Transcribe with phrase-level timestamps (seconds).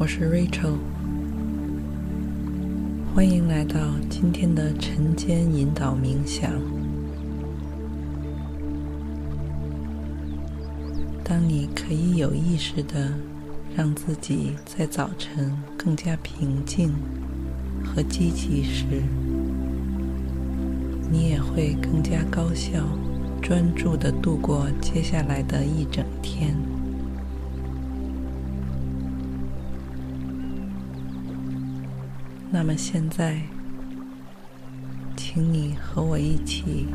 [0.00, 0.76] 我是 Rachel，
[3.12, 6.52] 欢迎来到今天的晨间引导冥想。
[11.24, 13.12] 当你可以有意识地
[13.76, 16.94] 让自己在早晨更加平静
[17.84, 18.84] 和积极时，
[21.10, 22.84] 你也会更加高效、
[23.42, 26.56] 专注地度过接下来的一整天。
[32.50, 33.42] 那么现在，
[35.16, 36.86] 请你和我一起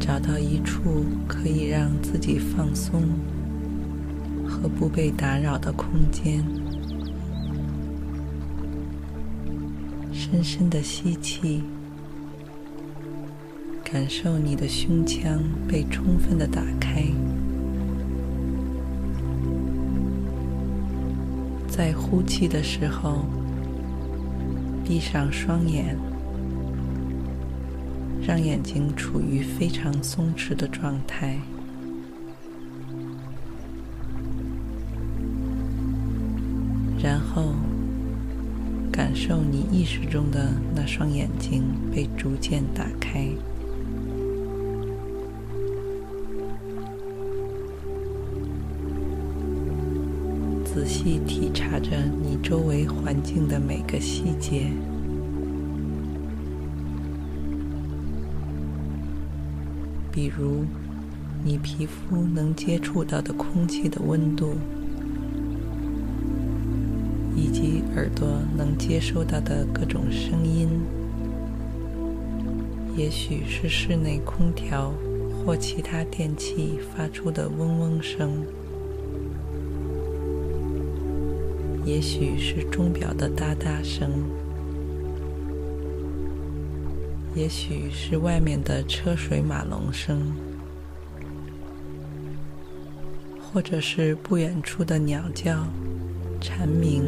[0.00, 3.02] 找到一处可以让自己放松
[4.46, 6.44] 和不被打扰的空间，
[10.12, 11.62] 深深的吸气，
[13.84, 17.04] 感受你的胸腔被充分的打开，
[21.76, 23.26] 在呼气的时候，
[24.82, 25.94] 闭上双眼，
[28.26, 31.36] 让眼睛处于非常松弛的状态，
[37.02, 37.54] 然后
[38.90, 41.62] 感受你意识中的那双眼睛
[41.94, 43.28] 被逐渐打开，
[50.76, 54.66] 仔细体察着你周围环境的每个细节。
[60.12, 60.66] 比如，
[61.42, 64.52] 你皮肤能接触到的空气的温度，
[67.34, 70.68] 以及耳朵能接收到的各种声音，
[72.94, 74.92] 也许是室内空调
[75.42, 78.44] 或其他电器发出的嗡嗡声，
[81.86, 84.10] 也许是钟表的哒哒声。
[87.36, 90.32] 也许是外面的车水马龙声，
[93.40, 95.64] 或者是不远处的鸟叫、
[96.40, 97.04] 蝉鸣，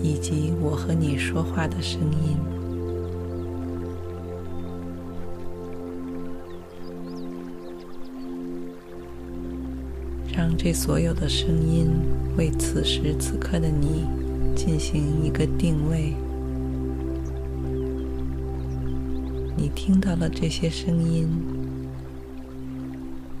[0.00, 2.57] 以及我和你说话的声音。
[10.48, 11.90] 让这所有的声音
[12.38, 14.06] 为此时此刻的你
[14.56, 16.14] 进行一个定位。
[19.54, 21.28] 你听到了这些声音，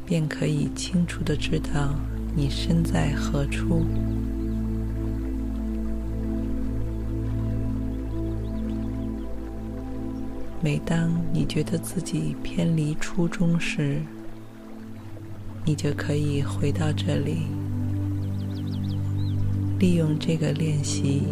[0.04, 1.94] 便可以清楚的知道
[2.36, 3.86] 你身在何处。
[10.60, 14.02] 每当你觉得自己偏离初衷时，
[15.68, 17.40] 你就可以回到这里，
[19.78, 21.24] 利用这个练习。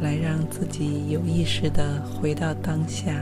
[0.00, 3.12] 来让自己有意识地回到当下。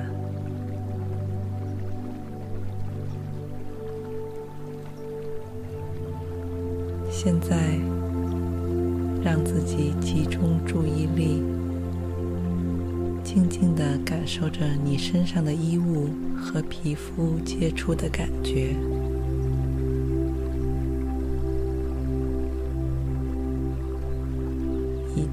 [7.11, 7.77] 现在，
[9.25, 11.43] 让自己集中注意力，
[13.25, 18.77] 静静地感受着你身上的衣物和皮肤接触的感觉。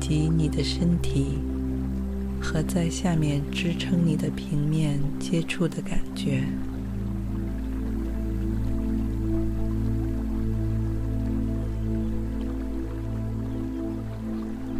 [0.05, 1.39] 及你的身体
[2.41, 6.43] 和在下面支撑你的平面接触的感觉，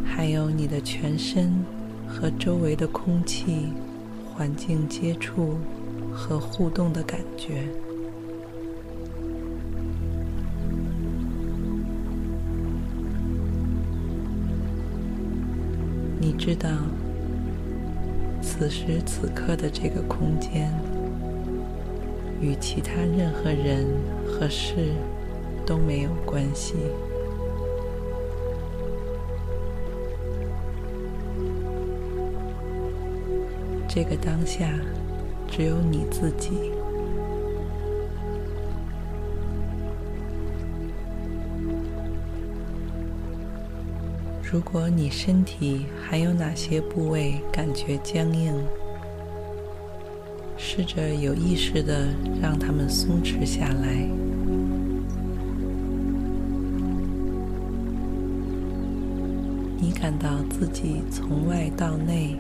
[0.04, 1.54] 还有你的全身
[2.06, 3.70] 和周围的空气、
[4.26, 5.58] 环境接触
[6.14, 7.64] 和互动的感觉。
[16.38, 16.70] 知道，
[18.42, 20.70] 此时此刻的这个空间
[22.42, 23.88] 与其他任何人
[24.28, 24.94] 和事
[25.66, 26.76] 都没有关系。
[33.88, 34.70] 这个当下
[35.48, 36.73] 只有你自己。
[44.54, 48.54] 如果你身体还有哪些部位感觉僵硬，
[50.56, 52.10] 试着有意识地
[52.40, 54.08] 让它们松弛下来。
[59.80, 62.38] 你感到自己从外到内，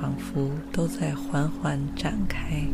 [0.00, 2.64] 仿佛都在缓缓展开，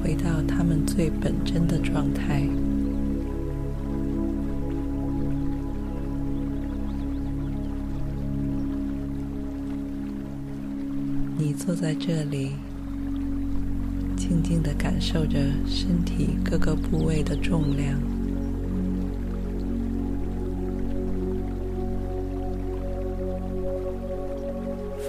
[0.00, 2.46] 回到它们最本真的状态。
[11.66, 12.52] 坐在这里，
[14.16, 15.36] 静静的感受着
[15.66, 17.98] 身体各个部位的重量，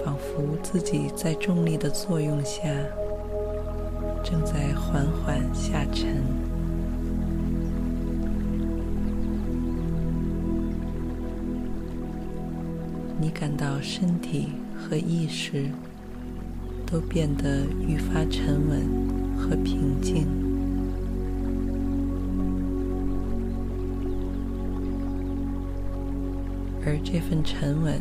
[0.02, 2.62] 仿佛自己在重力的作用下，
[4.24, 6.24] 正在缓缓下沉。
[13.20, 15.70] 你感到身体和意识。
[16.90, 18.80] 都变得愈发沉稳
[19.36, 20.26] 和平静，
[26.86, 28.00] 而这份沉稳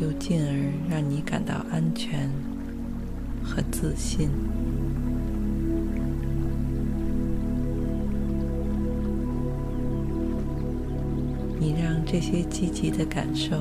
[0.00, 0.54] 又进而
[0.88, 2.30] 让你感到安全
[3.42, 4.28] 和自信。
[11.58, 13.56] 你让这些积极的感受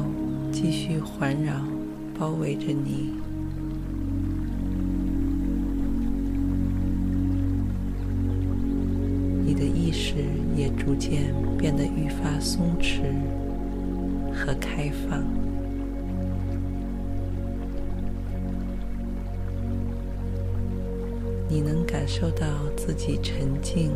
[0.52, 1.66] 继续环绕、
[2.18, 3.27] 包围着你。
[10.58, 13.02] 也逐渐变得愈发松弛
[14.34, 15.24] 和开放。
[21.48, 22.46] 你能感受到
[22.76, 23.92] 自己沉静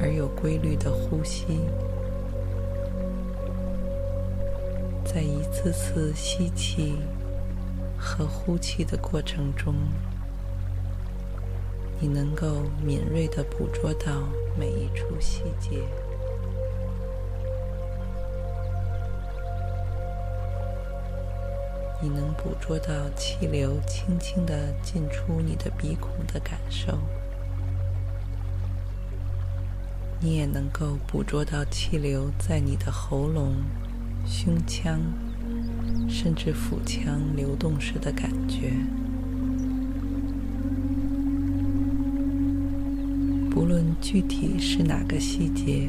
[0.00, 1.44] 而有规律的呼吸，
[5.04, 6.94] 在一次次吸气
[7.98, 9.74] 和呼气的过程中，
[11.98, 15.82] 你能够敏锐地捕捉到每一处细节，
[22.02, 26.98] 你能捕捉到气流轻轻地进出你的鼻孔的感受，
[30.20, 33.54] 你也能够捕捉到气流在你的喉咙、
[34.26, 35.00] 胸腔，
[36.08, 38.74] 甚至腹腔流动时的感觉。
[43.56, 45.88] 无论具体是哪个细节，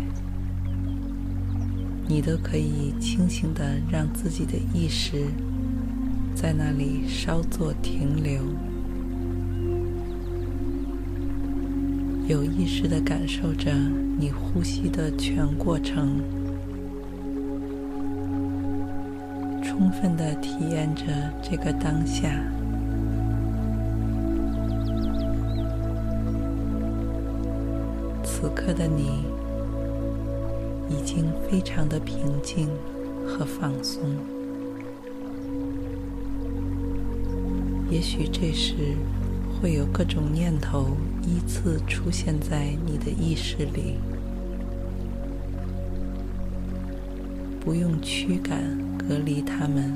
[2.07, 5.25] 你都可以清醒的让自己的意识
[6.33, 8.41] 在那里稍作停留，
[12.29, 13.69] 有意识的感受着
[14.17, 16.21] 你呼吸的全过程，
[19.61, 21.03] 充分的体验着
[21.43, 22.29] 这个当下。
[28.39, 29.23] 此刻的你
[30.87, 32.69] 已经非常的平静
[33.25, 33.99] 和放松。
[37.89, 38.75] 也许这时
[39.59, 43.95] 会有各种念头依次出现在你的意识里，
[47.59, 48.61] 不用驱赶、
[48.99, 49.91] 隔离他们，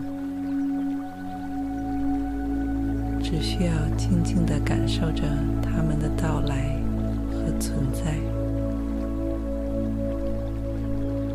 [3.21, 5.21] 只需要静静地感受着
[5.61, 6.75] 他们的到来
[7.31, 8.40] 和存在。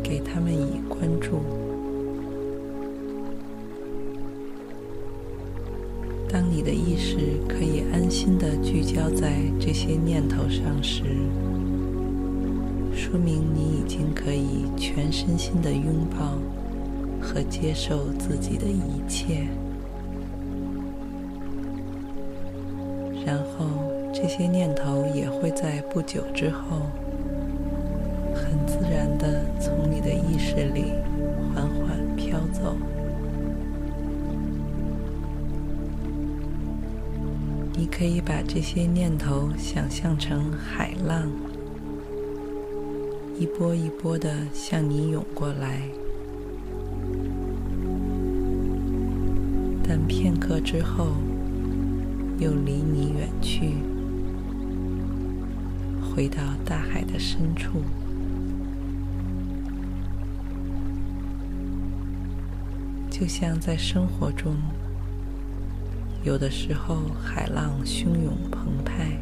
[0.07, 1.41] 给他们以关注。
[6.29, 11.03] 当你的意识可以安心的聚焦在这些念头上时，
[12.93, 16.37] 说明你已经可以全身心的拥抱
[17.21, 19.45] 和接受自己的一切。
[23.25, 23.65] 然后，
[24.13, 26.83] 这些念头也会在不久之后。
[28.33, 29.73] 很自然的从
[30.07, 30.93] 的意识里
[31.53, 32.77] 缓缓飘走。
[37.73, 41.29] 你可以把这些念头想象成海浪，
[43.37, 45.81] 一波一波的向你涌过来，
[49.85, 51.07] 但片刻之后
[52.39, 53.73] 又离你远去，
[56.01, 57.81] 回到大海的深处。
[63.19, 64.55] 就像在生活中，
[66.23, 69.17] 有的时候海浪汹涌澎湃，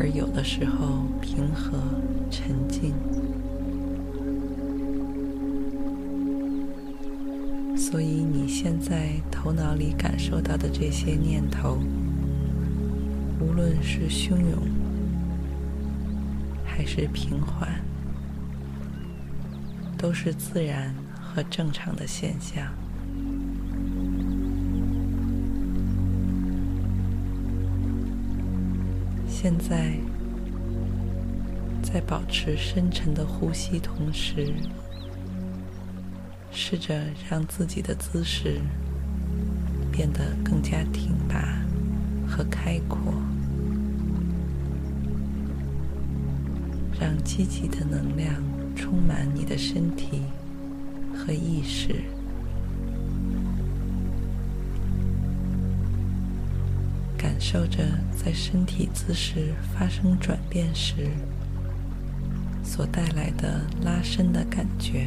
[0.00, 1.78] 而有的时候平和
[2.30, 2.94] 沉静。
[7.76, 11.78] 所以你现在头脑里感受到的这些念头，
[13.40, 14.62] 无论是汹涌
[16.64, 17.68] 还是平缓，
[19.98, 20.94] 都是自然
[21.34, 22.66] 和正常的现象。
[29.28, 29.92] 现在，
[31.80, 34.52] 在保持深沉的呼吸同时，
[36.50, 38.60] 试着让自己的姿势
[39.92, 41.64] 变得更加挺拔
[42.26, 43.14] 和开阔，
[46.98, 48.34] 让积极的能量
[48.74, 50.22] 充满你的身体
[51.28, 51.94] 和意识。
[57.18, 57.84] 感受着
[58.16, 61.10] 在身体姿势发生转变时
[62.62, 65.06] 所带来的拉伸的感觉，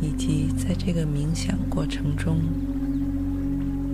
[0.00, 2.38] 以及在这个冥想过程中，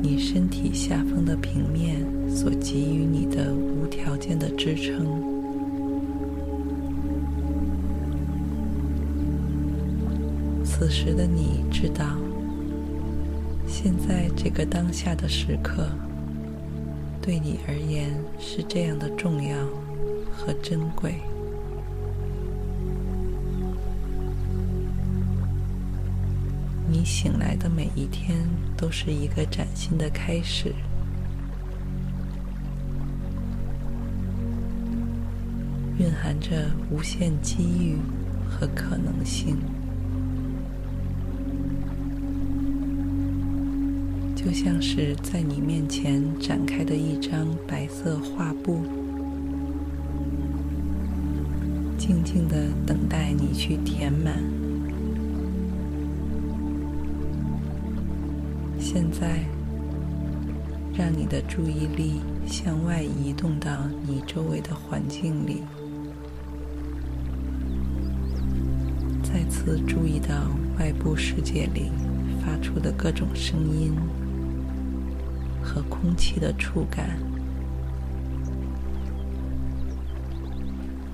[0.02, 5.29] 你身体下方的平面所给予你的无条件的支撑。
[10.80, 12.16] 此时的你知道。
[13.68, 15.86] 现在这个当下的时刻，
[17.20, 19.58] 对你而言是这样的重要
[20.32, 21.16] 和珍贵。
[26.88, 28.38] 你醒来的每一天
[28.74, 30.74] 都是一个崭新的开始，
[35.98, 37.98] 蕴含着无限机遇
[38.48, 39.58] 和可能性。
[44.42, 48.80] 就像是在你面前展开的一张白色画布，
[51.98, 54.42] 静静的等待你去填满。
[58.78, 59.44] 现在，
[60.96, 63.70] 让你的注意力向外移动到
[64.06, 65.60] 你周围的环境里，
[69.22, 70.34] 再次注意到
[70.78, 71.90] 外部世界里
[72.42, 73.92] 发出的各种声音。
[75.72, 77.16] 和空气的触感，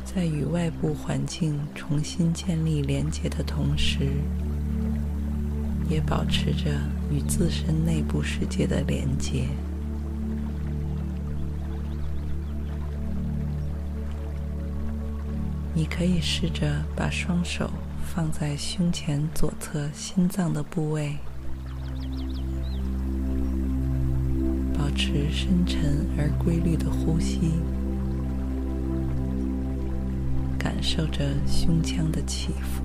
[0.02, 4.08] 在与外部环境重新建立连接的同时，
[5.90, 6.70] 也保持着
[7.10, 9.46] 与自身内部世界的连接。
[15.74, 17.68] 你可以试着把双手
[18.06, 21.18] 放在胸前左侧心脏的部位。
[24.96, 27.52] 持深沉而规律的呼吸，
[30.58, 32.82] 感受着胸腔的起伏。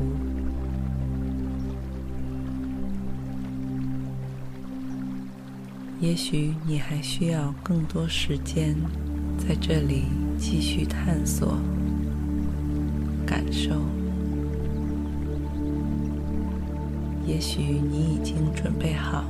[6.01, 8.75] 也许你还需要更多时间
[9.37, 10.05] 在这里
[10.37, 11.57] 继续探索、
[13.25, 13.69] 感受。
[17.25, 19.23] 也许你已经准备好。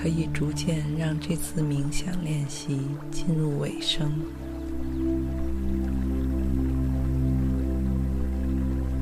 [0.00, 2.78] 可以逐渐让这次冥想练习
[3.10, 4.10] 进入尾声。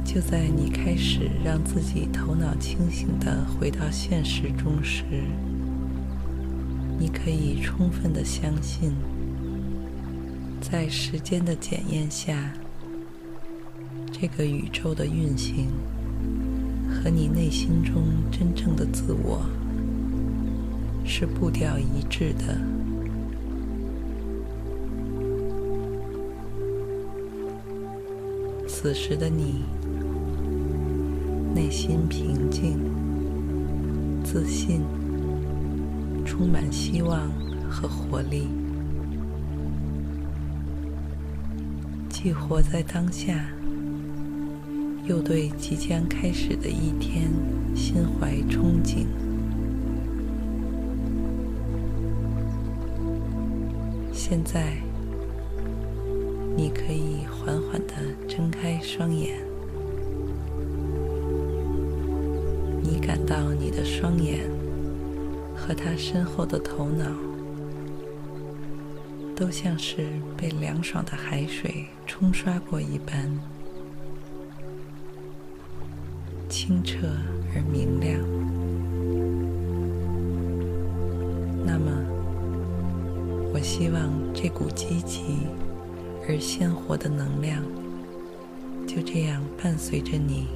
[0.04, 5.04] 就在你开始让自己头脑清醒地回到现实中时，
[6.98, 8.92] 你可以充分地相信，
[10.60, 12.52] 在时间的检验下，
[14.10, 15.68] 这个宇宙的运行
[16.90, 18.02] 和你内心中
[18.32, 19.46] 真正的自我。
[21.08, 22.60] 是步调一致的。
[28.68, 29.64] 此时的你，
[31.54, 32.78] 内心平静、
[34.22, 34.82] 自信，
[36.26, 37.28] 充满希望
[37.68, 38.46] 和活力，
[42.10, 43.46] 既活在当下，
[45.06, 47.30] 又对即将开始的一天
[47.74, 49.06] 心怀憧憬。
[54.28, 54.76] 现在，
[56.54, 57.94] 你可以缓缓地
[58.28, 59.38] 睁开双眼。
[62.82, 64.40] 你感到你的双眼
[65.56, 67.06] 和他身后的头脑，
[69.34, 70.06] 都像是
[70.36, 73.30] 被凉爽的海水冲刷过一般，
[76.50, 76.98] 清澈
[77.54, 78.37] 而明亮。
[83.58, 85.38] 我希望这股积极
[86.28, 87.60] 而鲜活的能量
[88.86, 90.46] 就这样伴随着你，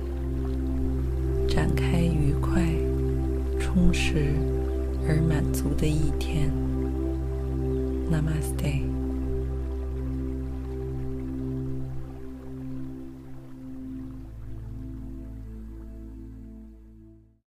[1.48, 2.62] 展开愉快、
[3.58, 4.36] 充实
[5.08, 6.48] 而满足的一天。
[8.08, 8.91] Namaste。